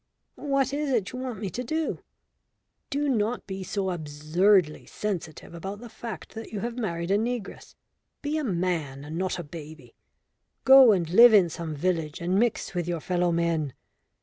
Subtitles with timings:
[0.39, 1.99] "What is it you want me to do?"
[2.89, 7.75] "Do not be so absurdly sensitive about the fact that you have married a negress.
[8.23, 9.93] Be a man and not a baby.
[10.63, 13.73] Go and live in some village and mix with your fellow men.